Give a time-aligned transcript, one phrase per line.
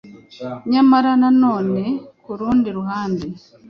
[0.71, 1.81] Nyamara na none
[2.23, 3.27] ku rundi ruhande